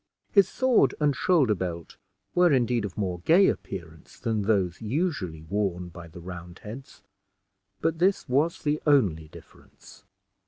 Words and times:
His 0.31 0.49
sword 0.49 0.95
and 0.99 1.15
shoulder 1.15 1.53
belt 1.53 1.95
were 2.33 2.51
indeed 2.51 2.85
of 2.85 2.97
more 2.97 3.19
gay 3.19 3.45
appearance 3.47 4.17
than 4.19 4.41
those 4.41 4.81
usually 4.81 5.43
worn 5.43 5.89
by 5.89 6.07
the 6.07 6.19
Roundheads; 6.19 7.03
but 7.81 7.99
this 7.99 8.27
was 8.27 8.63
the 8.63 8.81
only 8.87 9.27
difference. 9.27 10.03